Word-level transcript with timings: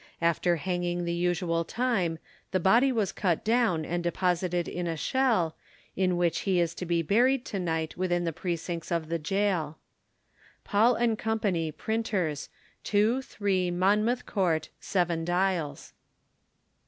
After 0.19 0.55
hanging 0.55 1.05
the 1.05 1.13
usual 1.13 1.63
time, 1.63 2.17
the 2.49 2.59
body 2.59 2.91
was 2.91 3.11
cut 3.11 3.43
down, 3.45 3.85
and 3.85 4.01
deposited 4.03 4.67
in 4.67 4.87
a 4.87 4.97
shell, 4.97 5.55
in 5.95 6.17
which 6.17 6.39
he 6.39 6.59
is 6.59 6.73
to 6.73 6.87
be 6.87 7.03
buried 7.03 7.45
to 7.45 7.59
night 7.59 7.95
within 7.97 8.23
the 8.23 8.33
precintes 8.33 8.89
of 8.89 9.09
the 9.09 9.19
gaol. 9.19 9.77
PAUL 10.63 10.97
& 11.15 11.17
CO., 11.17 11.71
Printers, 11.77 12.49
2, 12.83 13.21
3, 13.21 13.69
Monmouth 13.69 14.25
Court, 14.25 14.69
Seven 14.79 15.23
Dials. 15.23 15.93